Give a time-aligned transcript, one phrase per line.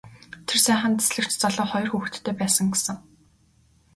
[0.47, 2.97] Тэр сайхан дэслэгч залуу хоёр хүүхэдтэй байсан гэсэн.